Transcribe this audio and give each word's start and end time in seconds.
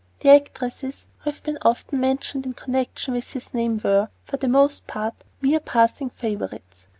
The 0.21 0.29
actresses 0.29 1.05
who 1.19 1.29
have 1.29 1.43
been 1.43 1.59
often 1.61 1.99
mentioned 1.99 2.47
in 2.47 2.55
connection 2.55 3.13
with 3.13 3.33
his 3.33 3.53
name 3.53 3.79
were, 3.83 4.09
for 4.25 4.37
the 4.37 4.47
most 4.47 4.87
part, 4.87 5.13
mere 5.41 5.59
passing 5.59 6.09
favorites. 6.09 6.87